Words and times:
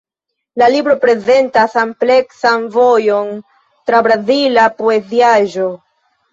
La 0.61 0.69
libro 0.75 0.95
prezentas 1.03 1.75
ampleksan 1.81 2.67
vojon 2.79 3.31
tra 3.91 4.03
brazila 4.11 4.67
poeziaĵo. 4.83 5.73